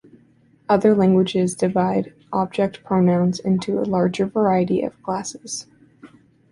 Other 0.67 0.95
languages 0.95 1.53
divide 1.53 2.15
object 2.33 2.83
pronouns 2.83 3.37
into 3.39 3.77
a 3.79 3.85
larger 3.85 4.25
variety 4.25 4.81
of 4.81 4.99
classes. 5.03 5.67